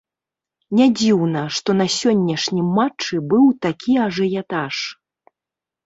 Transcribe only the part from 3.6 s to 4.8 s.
такі ажыятаж.